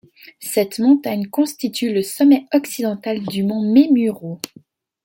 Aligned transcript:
Cette 0.39 0.79
montagne 0.79 1.27
constitue 1.27 1.93
le 1.93 2.01
sommet 2.01 2.47
occidental 2.55 3.21
du 3.23 3.43
mont 3.43 3.61
Memuro. 3.61 4.39